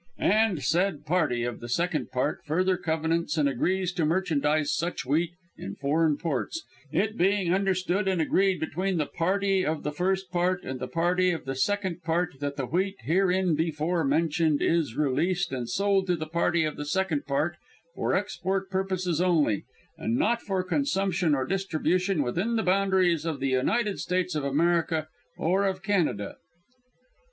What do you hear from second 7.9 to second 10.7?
and agreed between the Party of the First Part